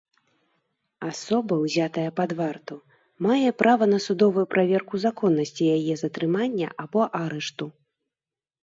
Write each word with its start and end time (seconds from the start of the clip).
Асоба, 1.09 1.53
узятая 1.67 2.05
пад 2.19 2.33
варту, 2.41 2.75
мае 3.27 3.49
права 3.61 3.85
на 3.93 3.99
судовую 4.07 4.45
праверку 4.55 4.93
законнасці 5.05 5.63
яе 5.77 5.93
затрымання 6.05 6.67
або 6.87 7.01
арышту. 7.23 7.65